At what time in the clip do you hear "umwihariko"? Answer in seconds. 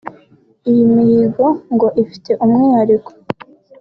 2.43-3.11